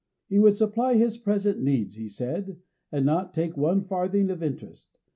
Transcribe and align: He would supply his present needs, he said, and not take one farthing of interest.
He 0.27 0.39
would 0.39 0.57
supply 0.57 0.95
his 0.95 1.19
present 1.19 1.61
needs, 1.61 1.93
he 1.95 2.07
said, 2.07 2.57
and 2.91 3.05
not 3.05 3.35
take 3.35 3.55
one 3.55 3.83
farthing 3.83 4.31
of 4.31 4.41
interest. 4.41 4.97